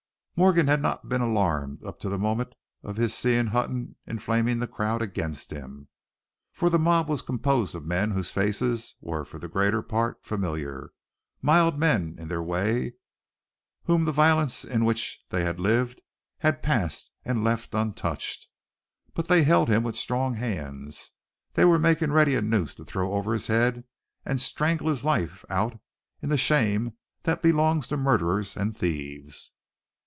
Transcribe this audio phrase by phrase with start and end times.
[0.37, 4.65] Morgan had not been alarmed up to the moment of his seeing Hutton inflaming the
[4.67, 5.87] crowd against him,
[6.51, 10.93] for the mob was composed of men whose faces were for the greater part familiar,
[11.43, 12.93] mild men in their way,
[13.83, 16.01] whom the violence in which they had lived
[16.39, 18.47] had passed and left untouched.
[19.13, 21.11] But they held him with strong hands;
[21.53, 23.83] they were making ready a noose to throw over his head
[24.25, 25.79] and strangle his life out
[26.19, 26.93] in the shame
[27.23, 29.51] that belongs to murderers and thieves.